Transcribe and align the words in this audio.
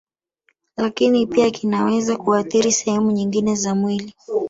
Lakini 0.77 1.25
pia 1.27 1.51
kinaweza 1.51 2.17
kuathiri 2.17 2.71
sehemu 2.71 3.11
nyingine 3.11 3.55
za 3.55 3.75
mwili 3.75 4.13